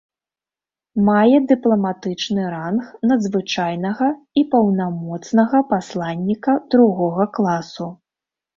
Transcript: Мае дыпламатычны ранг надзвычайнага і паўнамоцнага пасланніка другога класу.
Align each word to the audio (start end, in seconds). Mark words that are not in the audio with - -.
Мае 1.09 1.37
дыпламатычны 1.51 2.45
ранг 2.53 2.81
надзвычайнага 3.11 4.09
і 4.41 4.47
паўнамоцнага 4.55 5.63
пасланніка 5.77 6.59
другога 6.75 7.23
класу. 7.41 7.93